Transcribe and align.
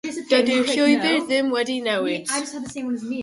Dydy'r 0.29 0.63
llwybr 0.69 1.19
ddim 1.27 1.53
wedi 1.57 1.77
newid. 1.89 2.35